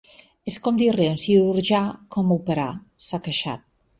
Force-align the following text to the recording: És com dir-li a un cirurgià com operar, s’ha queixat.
És 0.51 0.55
com 0.67 0.79
dir-li 0.81 1.05
a 1.09 1.11
un 1.15 1.19
cirurgià 1.25 1.83
com 2.17 2.33
operar, 2.39 2.67
s’ha 3.09 3.23
queixat. 3.29 3.67